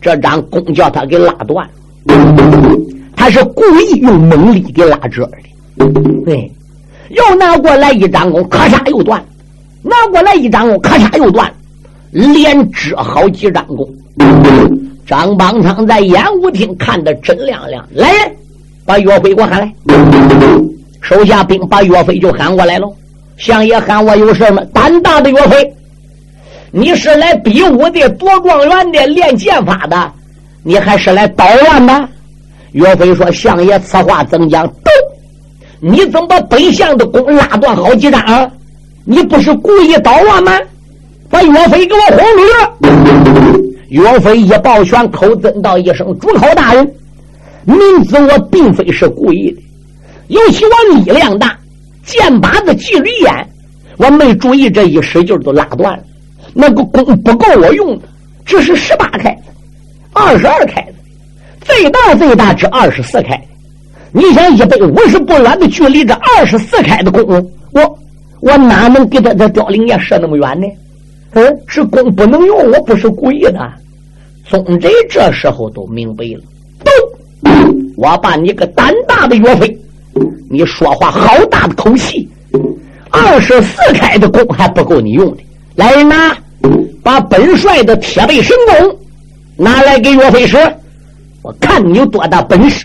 [0.00, 1.68] 这张弓叫他给拉断。
[3.14, 5.26] 他是故意用猛力给拉折
[5.76, 5.86] 的。
[6.24, 6.50] 对，
[7.10, 9.20] 又拿过来一张弓，咔嚓又断；
[9.82, 11.52] 拿过来一张弓，咔嚓又断。
[12.10, 13.88] 连支好几张弓，
[15.06, 17.86] 张邦昌在演武厅看得真亮亮。
[17.94, 18.36] 来人，
[18.84, 19.72] 把岳飞给我喊来。
[21.00, 22.90] 手下兵把岳飞就喊过来了。
[23.36, 24.62] 相爷喊我有事吗？
[24.72, 25.74] 胆大的岳飞，
[26.72, 30.12] 你是来比武的、夺状元的、练剑法的，
[30.62, 32.08] 你还是来捣乱的？
[32.72, 34.66] 岳飞说：“相爷，此话怎讲？
[34.66, 34.90] 都，
[35.80, 38.50] 你怎么把北相的弓拉断好几张？
[39.04, 40.52] 你不是故意捣乱吗？”
[41.30, 43.76] 把岳飞给我轰出去！
[43.90, 46.94] 岳飞一抱拳，口尊道一声：“主考大人，
[47.64, 49.62] 明知我并非是故意的，
[50.28, 51.56] 尤其我力量大，
[52.04, 53.48] 箭靶子距离远，
[53.96, 56.02] 我没注意，这一使劲都拉断了。
[56.52, 58.08] 那个弓不够我用的，
[58.44, 59.42] 只是十八开子，
[60.12, 60.94] 二十二开子，
[61.60, 63.40] 最大最大只二十四开。
[64.12, 67.24] 你想一百五十步远的距离，这二十四开的弓，
[67.72, 67.98] 我
[68.40, 70.66] 我哪能给他这凋零箭射那么远呢？”
[71.32, 73.72] 嗯，这弓不能用，我不是故意的。
[74.44, 76.40] 宗贼这时候都明白了，
[76.82, 76.90] 都，
[77.96, 79.78] 我把你个胆大的岳飞，
[80.50, 82.28] 你说话好大的口气，
[83.10, 85.42] 二十四开的弓还不够你用的。
[85.76, 86.36] 来人呐，
[87.02, 88.98] 把本帅的铁背神弓
[89.56, 90.56] 拿来给岳飞使，
[91.42, 92.84] 我看你有多大本事，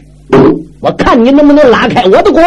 [0.79, 2.41] 我看你能不能拉开我的弓。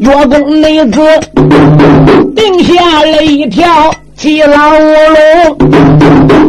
[0.00, 1.00] 岳公内子
[2.36, 3.66] 定下了一条
[4.16, 5.56] 急老龙，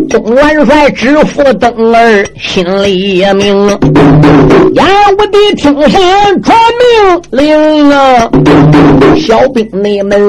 [0.09, 3.55] 总元帅知府登儿心里也明，
[4.73, 6.01] 严武的听上
[6.41, 8.29] 传命令啊，
[9.17, 10.19] 小兵你们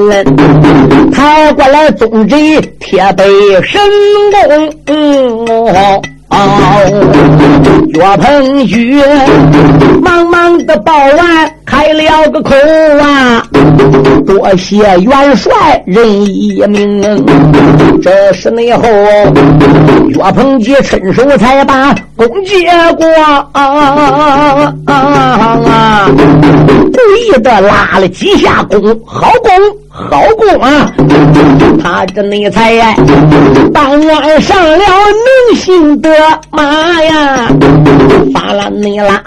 [1.11, 3.23] 抬过来宗贼铁背
[3.63, 3.81] 神
[4.31, 4.71] 功。
[6.31, 6.39] 弓。
[7.93, 9.01] 岳鹏举
[10.01, 12.55] 忙忙的报完，开了个口
[13.01, 13.45] 啊！
[14.25, 15.51] 多谢元帅
[15.85, 17.01] 仁义明，
[18.01, 18.83] 这是内后
[20.07, 23.05] 岳鹏举趁手才把弓接过
[23.51, 24.79] 啊！
[26.93, 29.51] 故意的拉了几下弓，好弓。
[29.93, 30.89] 好功啊！
[31.83, 32.73] 他这内才
[33.73, 36.09] 当晚上了能行的
[36.49, 36.63] 马
[37.03, 37.49] 呀，
[38.33, 39.21] 发了内拉，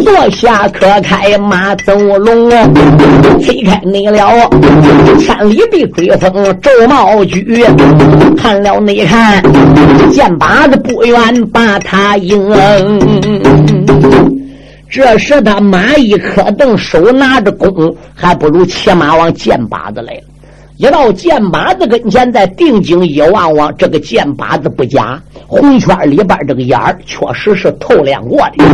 [0.00, 2.50] 坐下可开马走龙，
[3.42, 4.30] 推开你了
[5.18, 7.66] 山里的追风周茂举，
[8.40, 9.42] 看了你看
[10.12, 12.40] 箭靶子不远把他迎。
[14.94, 20.22] 这时他马一磕凳，手拿着弓，还不如骑马往箭靶子来了。
[20.76, 25.20] 一到箭靶子跟前，再定睛一望望，这个箭靶子不假，
[25.54, 28.64] 红圈里边这个眼儿确实是透亮过的。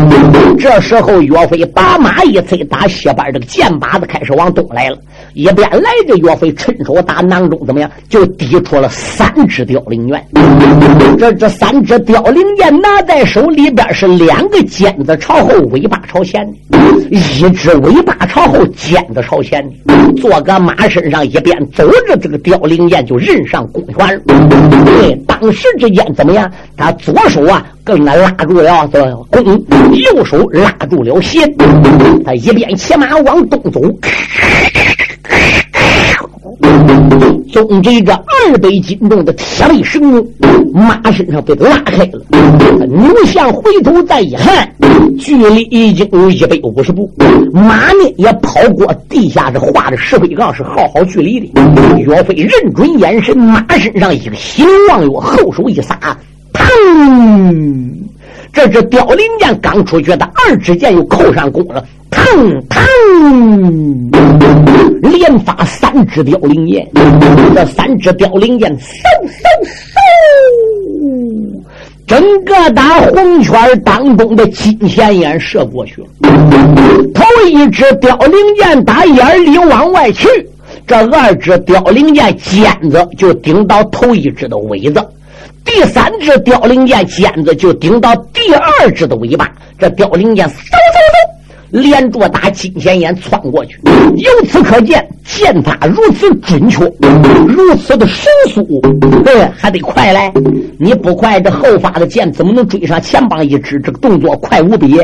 [0.59, 4.97] 这时候岳飞把马一催，打西边这个箭靶子开始往东来了。
[5.35, 7.91] 一边来着，岳飞趁手打囊中，怎么样？
[8.09, 10.27] 就抵出了三支凋零箭。
[11.19, 16.79] 这这三支凋零箭拿在手里边，是两个尖子朝后，尾巴朝前的；
[17.11, 20.13] 一只尾巴朝后，尖子朝前的。
[20.15, 24.21] 坐个马身上，一边走着，这个凋零箭就任上弓拳。
[24.85, 26.51] 对，当时之间怎么样？
[26.77, 29.45] 他左手啊，跟那拉住了这弓，
[29.93, 31.43] 右手拉住了弦。
[32.25, 33.81] 他一边骑马往东走。
[37.53, 40.25] 总之，这二百斤重的铁背绳
[40.73, 42.87] 马身上被拉开了。
[42.87, 44.73] 扭向回头再一看，
[45.19, 47.11] 距离已经有一百五十步，
[47.53, 51.49] 马呢也跑过地下这画的石灰杠，是好好距离的。
[51.99, 55.99] 岳飞认准眼神，马身上一个喜流望月，后手一撒，
[56.71, 57.91] 砰！
[58.53, 61.85] 这只凋零箭刚出去，的二支箭又扣上弓了。
[62.11, 62.83] 腾腾，
[65.01, 66.89] 连发三支凋零箭，
[67.55, 68.81] 这三支凋零箭嗖
[69.25, 69.31] 嗖
[70.93, 71.63] 嗖，
[72.07, 73.55] 整个打红圈
[73.85, 76.09] 当中的金线眼射过去了。
[77.15, 80.29] 头一支凋零箭打眼里往外去，
[80.87, 85.01] 这二支凋零箭尖子就顶到头一支的尾子，
[85.65, 89.51] 第三只凋零剑尖子就顶到第二只的尾巴。
[89.79, 90.90] 这凋零箭嗖嗖嗖。
[91.71, 93.79] 连着打金钱眼窜过去，
[94.17, 96.85] 由此可见剑法如此准确，
[97.47, 98.81] 如此的神速，
[99.25, 100.33] 对，还得快嘞！
[100.79, 103.79] 你不快，这后发的剑怎么能追上前方一支？
[103.81, 104.97] 这个动作快无比。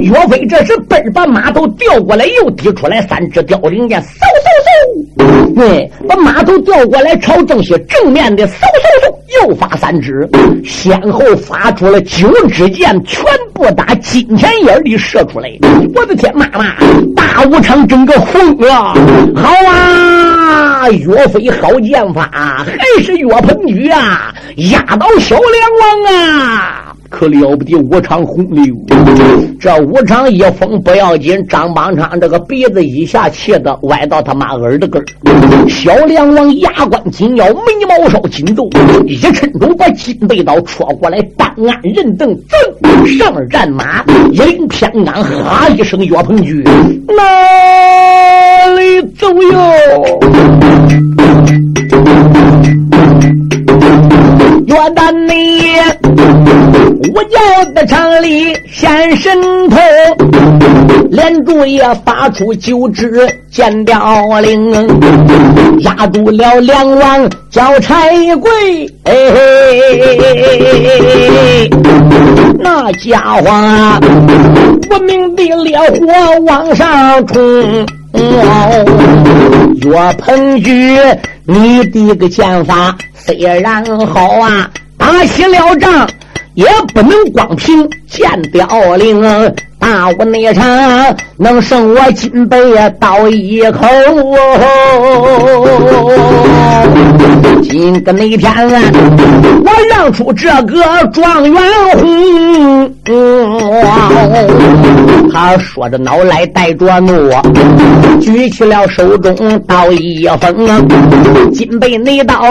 [0.00, 5.54] 岳飞这时奔把马头调过来，又提出来三支凋零箭，嗖嗖嗖！
[5.54, 8.56] 对，把马头调过来，朝正西正面的嗖嗖
[9.02, 10.28] 嗖，又发三支，
[10.64, 13.24] 先后发出了九支箭，全
[13.54, 15.48] 部打金钱眼里射出来。
[15.94, 16.74] 我的天，妈妈，
[17.14, 18.94] 大武昌整个疯了！
[19.34, 24.34] 好啊，岳飞好剑法，还是岳鹏举啊，
[24.70, 25.44] 压倒小梁
[25.80, 26.87] 王啊！
[27.10, 28.64] 可了不得，武昌红流，
[29.58, 35.06] 这武昌一封不要紧，张邦昌这个鼻子一下气的歪到他妈耳朵根儿。
[35.68, 38.68] 小梁王牙关紧咬，眉毛梢紧皱，
[39.06, 42.36] 一抻手把金背刀戳过来，单按人凳，
[42.82, 46.62] 噌上战马，一领偏鞍，哈一声，岳鹏举
[47.16, 51.17] 哪里走哟？
[54.68, 55.80] 岳大内。
[57.14, 59.34] 我叫的城里显神
[59.70, 59.78] 通，
[61.10, 64.70] 连住也发出九支剑凋零，
[65.80, 68.50] 压住了梁王叫柴贵，
[69.04, 69.14] 哎，
[72.58, 73.98] 那家伙啊，
[74.90, 77.86] 无名的烈火往上冲。
[79.82, 80.96] 岳鹏举，
[81.44, 86.08] 你的个剑法虽然好啊，打起了仗。
[86.54, 89.22] 也不能光凭剑凋零，
[89.78, 90.64] 大武那场
[91.36, 92.58] 能胜我金杯
[92.98, 93.86] 刀一口。
[97.62, 98.50] 今个那天
[99.64, 101.62] 我让出这个状元
[101.94, 102.92] 红，
[105.32, 107.30] 他说着脑来带着怒，
[108.20, 110.66] 举起了手中刀一锋，
[111.52, 112.42] 金杯内刀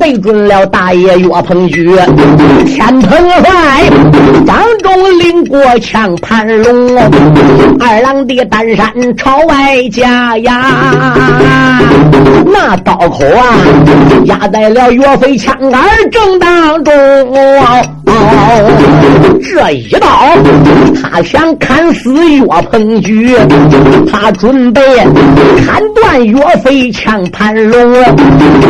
[0.00, 1.90] 对准了大爷岳鹏举，
[2.66, 2.96] 天。
[3.06, 3.10] 蓬
[3.42, 3.84] 快，
[4.46, 6.98] 张中领过枪盘龙，
[7.78, 11.80] 二郎的单山朝外家呀，
[12.44, 13.54] 那刀口啊
[14.24, 16.92] 压在了岳飞枪杆正当中。
[19.40, 20.08] 这一刀，
[21.00, 23.36] 他想砍死岳鹏举，
[24.10, 24.82] 他准备
[25.64, 27.92] 砍断岳飞枪盘龙。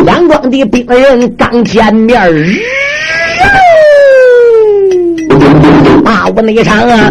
[0.04, 2.61] 两庄的兵人刚见面，日。
[6.27, 7.11] 大大屋内场啊，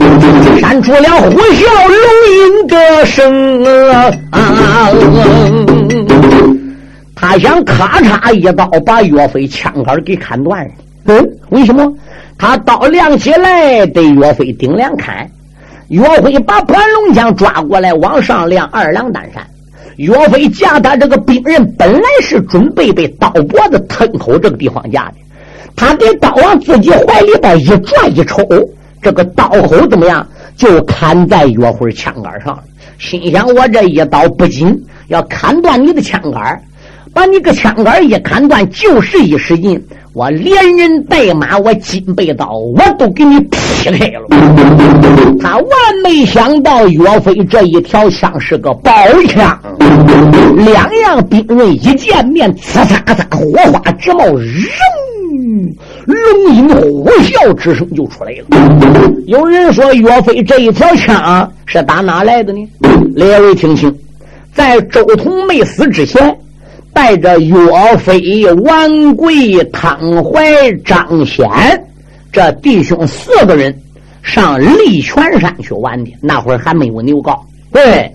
[0.60, 1.96] 闪出了虎啸龙
[2.36, 4.12] 吟的声啊！
[7.16, 10.70] 他想咔嚓一刀把岳飞枪杆给砍断。
[11.06, 11.90] 嗯，为什么？
[12.38, 15.30] 他刀亮起来对岳飞顶两砍，
[15.88, 19.42] 岳飞把盘龙枪抓过来往上亮二两单山。
[19.96, 25.14] 岳飞架他这个兵刃本来是准备被刀脖子吞口这个地方架的，
[25.74, 28.44] 他给刀往自己怀里边一转一抽，
[29.06, 30.28] 这个刀口怎么样？
[30.58, 32.58] 就砍在岳辉枪杆上。
[32.98, 34.76] 心想：我这一刀不仅
[35.10, 36.60] 要砍断你的枪杆，
[37.14, 39.80] 把你个枪杆一砍断，就是一使劲。
[40.14, 44.26] 我连人带马，我金背刀，我都给你劈开了。
[45.40, 45.70] 他万
[46.04, 48.92] 没想到，岳飞这一条枪是个宝
[49.28, 49.60] 枪，
[50.58, 55.76] 两样兵刃一见面，呲嚓嚓，火花直冒，扔，
[56.06, 59.12] 龙吟虎啸之声就出来了。
[59.28, 62.70] 有人说，岳飞这一条枪是打哪来的呢？
[63.16, 63.94] 列位听清，
[64.54, 66.38] 在周通没死之前。
[66.94, 67.58] 带着岳
[67.98, 71.46] 飞、王贵、汤怀、张显
[72.32, 73.78] 这弟兄四个人
[74.24, 76.14] 上利泉山去玩的。
[76.22, 77.38] 那会儿还没有牛皋。
[77.74, 78.10] 对，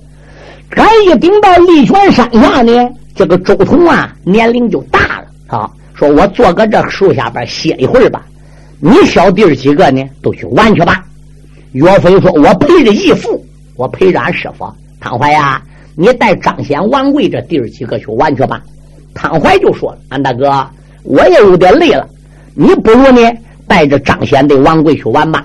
[0.71, 2.73] 刚一顶到利泉山下呢，
[3.15, 5.27] 这个周通啊年龄就大了
[5.59, 5.71] 啊，
[6.01, 8.25] 说我坐搁这树下边歇一会儿吧。
[8.79, 11.05] 你小弟儿几个呢，都去玩去吧。
[11.73, 13.45] 岳飞说：“我陪着义父，
[13.77, 14.67] 我陪着俺师傅
[14.99, 15.61] 汤怀呀。”
[15.95, 18.63] 你带张显、王贵这弟儿几个去玩去吧。
[19.13, 20.67] 汤怀就说了：“俺大哥，
[21.03, 22.09] 我也有点累了，
[22.55, 23.21] 你不如呢
[23.69, 25.45] 带着张显的王贵去玩吧。”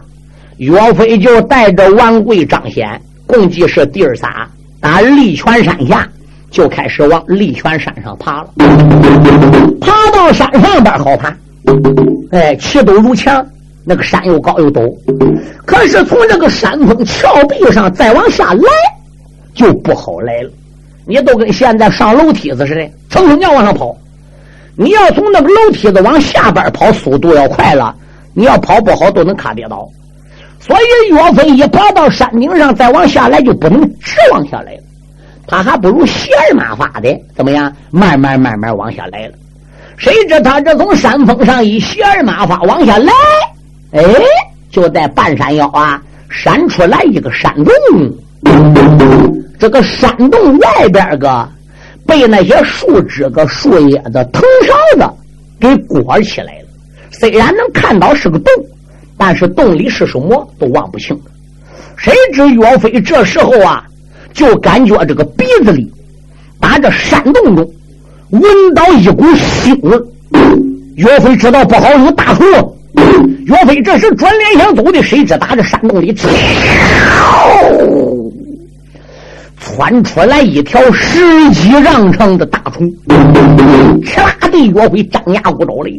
[0.55, 2.97] 岳飞就带着王贵、张显，
[3.27, 4.47] 共计是弟儿仨，
[4.79, 6.07] 打利泉山下
[6.55, 8.49] 就开始往利泉山上爬了。
[9.81, 11.35] 爬到山上边好爬，
[12.31, 13.45] 哎，气陡如墙，
[13.83, 14.89] 那个山又高又陡。
[15.65, 18.61] 可是从这个山峰峭壁上再往下来。
[19.53, 20.49] 就不好来了，
[21.05, 23.93] 你都跟现在上楼梯子似的，蹭蹭尿往上跑。
[24.77, 27.93] 你要从那个楼梯子往下边跑，速度要快了。
[28.33, 29.89] 你要跑不好，都能卡跌倒。
[30.59, 34.79] 所以岳飞一跑到山顶上，再往下来就不能直往下来了。
[35.47, 37.71] 他还不如斜马法的怎么样？
[37.91, 39.33] 慢慢慢慢往下来了。
[39.97, 43.13] 谁知他这从山峰上一斜马法往下来，
[43.91, 44.03] 哎，
[44.69, 47.73] 就在半山腰啊，闪出来一个山洞。
[49.57, 51.47] 这个山洞外边个
[52.05, 55.13] 被那些树枝、个树叶子、藤梢子
[55.59, 56.67] 给裹起来了。
[57.11, 58.51] 虽然能看到是个洞，
[59.17, 61.17] 但是洞里是什么都望不清。
[61.95, 63.85] 谁知岳飞这时候啊，
[64.35, 65.89] 就感觉这个鼻子里
[66.59, 67.71] 打着山洞中
[68.31, 68.41] 闻
[68.75, 69.97] 到一股腥味。
[70.95, 72.43] 岳飞知道不好，有大祸。
[73.45, 76.13] 岳飞这时转脸想走的，谁知打着山洞里。
[79.57, 85.89] 窜出来一条十几丈长的大虫，哧啦的岳飞张牙舞爪的，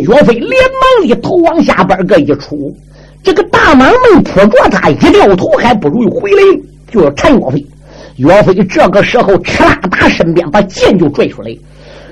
[0.00, 2.72] 岳飞连忙的头往下边个一杵，
[3.22, 6.42] 这个大蟒没扑着他，一掉头还不如回来，
[6.92, 7.66] 就要缠岳飞。
[8.16, 11.50] 岳飞这个时候哧啦打身边把剑就拽出来，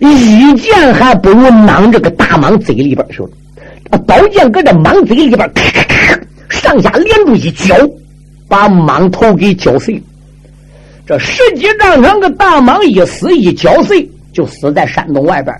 [0.00, 7.76] 一剑还不如囊这个大蟒嘴里边去了，宝剑搁这蟒嘴里边咔咔咔上下连住一绞，
[8.48, 10.02] 把蟒头给绞碎。
[11.06, 15.54] 这十几丈长个大蟒一死一绞碎，就死在山洞外边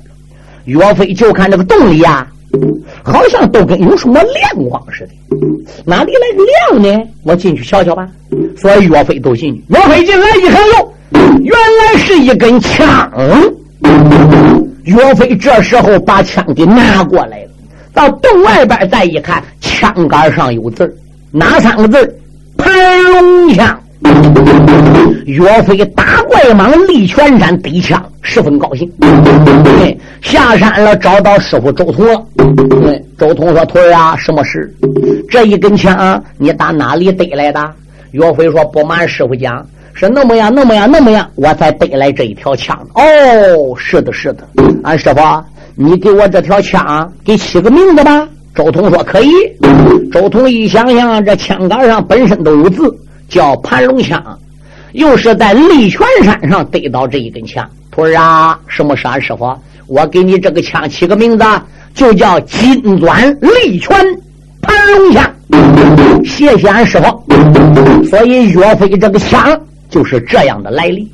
[0.64, 2.27] 岳飞就看这个洞里呀，
[3.03, 5.13] 好像都跟有什么亮光似的。
[5.85, 7.09] 哪里来个亮呢？
[7.23, 8.09] 我进去瞧瞧吧。
[8.57, 9.65] 所以岳飞都进去。
[9.69, 10.93] 岳飞进来一看哟，
[11.41, 13.11] 原来是一根枪。
[14.85, 17.51] 岳飞这时候把枪给拿过来了，
[17.95, 20.97] 到洞外边再一看，枪杆上有字
[21.31, 22.19] 哪三个字
[22.57, 23.81] 盘龙枪。
[25.27, 28.91] 岳飞打怪蟒立泉山得枪，十分高兴。
[29.65, 32.27] 对，下山了，找到师傅周通了。
[33.19, 34.75] 周通说：“徒儿啊，什么事？
[35.31, 37.61] 这一根枪你打哪里得来的？”
[38.13, 43.03] 岳飞说：“不瞒师傅讲，是那么样，那么样，那么样，我才得来这一条枪。”哦，
[43.77, 44.49] 是的，是的。
[44.83, 45.21] 俺师傅，
[45.77, 48.27] 你给我这条枪给起个名字吧。
[48.55, 49.31] 周通说：“可以。”
[50.11, 52.83] 周通一想想，这枪杆上本身都有字。
[53.31, 54.22] 叫盘龙枪，
[54.93, 57.66] 又是在利泉山上得到这一根枪。
[57.91, 59.57] 徒儿啊，什么是俺师傅？
[59.87, 61.45] 我给你这个枪起个名字，
[61.95, 63.97] 就叫金钻利泉
[64.61, 65.35] 盘龙枪。
[66.24, 68.05] 谢谢俺师傅。
[68.05, 69.59] 所以岳飞这个枪
[69.89, 71.09] 就是这样的来历。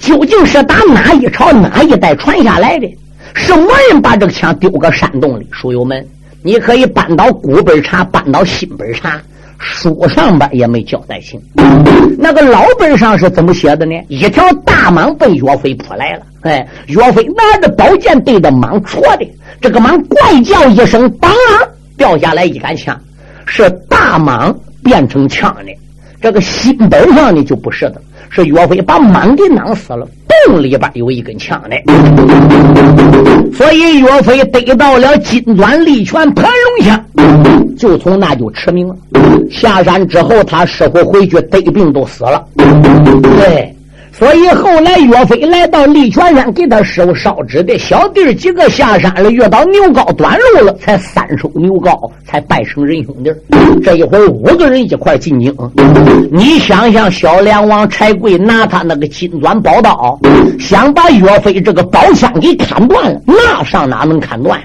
[0.00, 2.88] 究竟是打哪一朝哪一代传下来的？
[3.34, 5.46] 什么人把这个枪丢个山洞里？
[5.52, 6.04] 书友们，
[6.42, 9.20] 你可以搬到古本查，搬到新本查，
[9.62, 11.40] 书上边也没交代清。
[12.18, 13.94] 那个老本上是怎么写的呢？
[14.08, 19.26] 一条大蟒奔岳飞扑来了，哎，岳飞拿着宝剑对着蟒戳的，
[19.60, 21.32] 这个蟒怪叫一声，当
[21.96, 23.00] 掉下来一杆枪，
[23.46, 25.72] 是大蟒变成枪的。
[26.20, 30.06] 这个新本上呢就不是的，是岳飞把蟒给囊死了，
[30.46, 31.76] 洞里边有一根枪的，
[33.54, 37.04] 所以岳飞得到了金砖利拳盘龙枪，
[37.76, 38.94] 就从那就驰名了。
[39.50, 43.71] 下山之后，他师傅回去得病都死了，对。
[44.12, 53.30] 所以后来岳飞来到利泉山，给他师傅烧纸的小弟几个下山了，遇到牛皋短路了，才三收牛皋，才拜成仁兄弟。
[53.82, 55.52] 这一会五个人一块进京。
[56.30, 60.18] 你想想，小梁王柴贵拿他那个金钻宝刀，
[60.60, 64.60] 想把岳飞这个宝枪给砍断了，那上哪能砍断？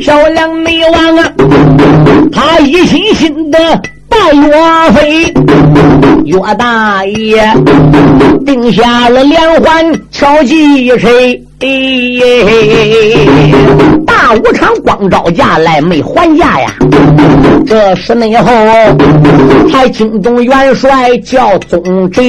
[0.00, 1.32] 小梁没王啊，
[2.32, 3.58] 他一心心的。
[4.32, 5.34] 岳飞，
[6.24, 7.52] 岳大爷
[8.46, 10.86] 定下了连环敲击
[11.60, 13.28] 谁？
[14.06, 16.72] 大武场光招架来没还价呀？
[17.66, 18.50] 这是内后
[19.70, 22.20] 还惊动元帅叫宗直，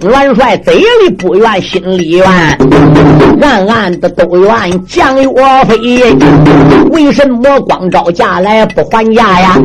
[0.00, 2.26] 东元帅嘴里不愿心里怨，
[3.40, 5.28] 暗暗的都怨将岳
[5.64, 5.76] 飞。
[6.90, 9.58] 为什么光招架来不还价呀？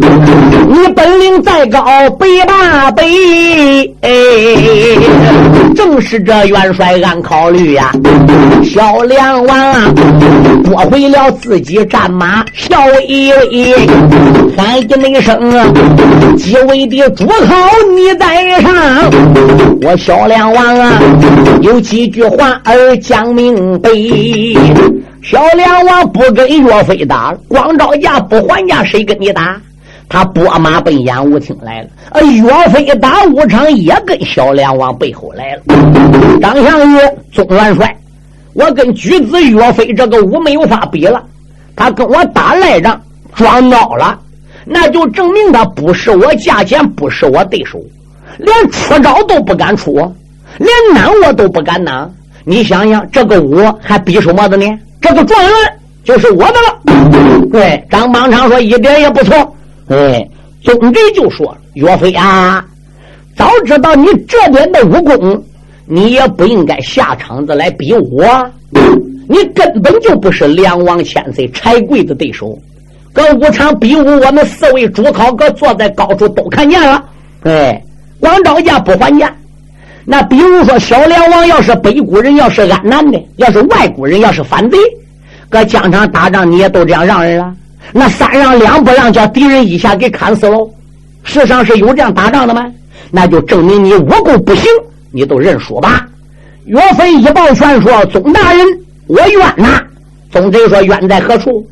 [0.68, 1.84] 你本领再高
[2.18, 3.94] 百八倍，
[5.80, 7.94] 正是这元帅暗考虑呀。
[8.66, 9.94] 小梁王啊，
[10.66, 12.78] 夺回了自己战马，笑
[13.08, 13.88] 一威，
[14.58, 15.66] 喊一声啊
[16.36, 17.56] ：“几位的主考
[17.96, 18.70] 你在上。”
[19.82, 21.00] 我小梁王啊，
[21.62, 23.90] 有几句话儿讲明白。
[25.24, 29.56] 小梁王不跟岳飞打，光招架不还价，谁跟你打？
[30.10, 31.88] 他拨马奔演武厅来了。
[32.12, 35.62] 呃，岳飞打武昌也跟小梁王背后来了。
[36.42, 36.98] 张相玉，
[37.32, 37.96] 总元帅。
[38.54, 41.24] 我跟举子岳飞这个武没有法比了，
[41.76, 43.00] 他跟我打赖仗
[43.36, 44.20] 装孬了，
[44.66, 47.80] 那就证明他不是我价钱，不是我对手，
[48.40, 49.94] 连出招都不敢出，
[50.58, 52.10] 连拿我都不敢拿。
[52.44, 54.66] 你想想，这个武还比什么的呢？
[55.00, 55.52] 这个状元
[56.04, 56.80] 就是我的了。
[57.54, 59.56] 对，张邦昌说一点也不错。
[59.90, 60.28] 哎，
[60.64, 62.66] 总之就说岳飞啊，
[63.36, 65.44] 早知道你这点的武功。
[65.92, 68.24] 你也不应该下场子来比我，
[69.28, 72.56] 你根本就不是梁王千岁柴贵的对手。
[73.12, 77.04] 搁武场比武，我们四位主考哥坐在高处都看见了。
[77.42, 77.82] 哎，
[78.20, 79.36] 光招架不还价。
[80.06, 84.78] 那比如说小梁王要是北国人，要是安南的，要是外国人，要是反贼，
[85.50, 87.52] 搁疆场打仗你也都这样让人了。
[87.92, 90.70] 那三让两不让，叫敌人一下给砍死喽。
[91.24, 92.66] 世上是有这样打仗的吗？
[93.12, 94.66] 那就证明你武功不行。
[95.12, 96.08] 你都认输吧！
[96.66, 98.64] 岳飞一抱拳说：“宗大人，
[99.08, 99.82] 我冤呐！”
[100.32, 101.68] 宗贼说：“冤在何处？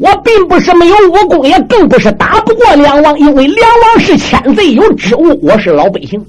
[0.00, 6.22] 我并不是没有武功，也更不是打不过梁王，因为梁王是千岁有职务，我是老百姓。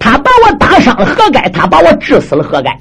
[0.00, 1.48] 他把我打伤了，何该？
[1.50, 2.76] 他把我治死了，何该？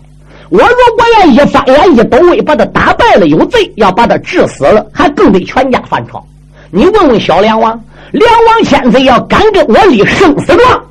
[0.49, 6.23] 我如果要一翻眼一抖尾把他打败了，有罪；要把他治死了，还更得全家反朝。
[6.71, 10.81] 你问问小梁王，梁王千岁要敢跟我立生死状？”